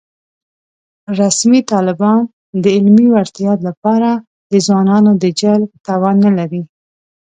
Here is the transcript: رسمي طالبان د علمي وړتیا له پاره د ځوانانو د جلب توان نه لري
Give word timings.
رسمي 1.19 1.61
طالبان 1.71 2.19
د 2.63 2.65
علمي 2.75 3.05
وړتیا 3.13 3.53
له 3.65 3.71
پاره 3.81 4.11
د 4.51 4.53
ځوانانو 4.65 5.11
د 5.23 5.25
جلب 5.39 5.69
توان 5.87 6.15
نه 6.25 6.31
لري 6.37 6.61